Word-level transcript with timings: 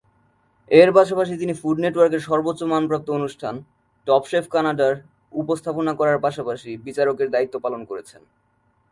এর 0.71 0.89
পাশাপাশি 0.97 1.33
তিনি 1.37 1.53
ফুড 1.61 1.77
নেটওয়ার্কের 1.83 2.25
সর্বোচ্চ 2.29 2.61
মান 2.63 2.83
প্রাপ্ত 2.87 3.07
অনুষ্ঠান 3.09 3.55
"টপ 4.07 4.23
শেফ 4.29 4.45
কানাডা"-র 4.49 4.95
উপস্থাপনা 5.33 5.91
করার 5.99 6.17
পাশাপাশি 6.19 6.71
বিচারকের 6.85 7.27
দায়িত্ব 7.31 7.55
পালন 7.65 7.81
করেছেন। 7.85 8.21